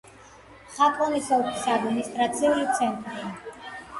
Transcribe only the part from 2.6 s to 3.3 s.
ცენტრი.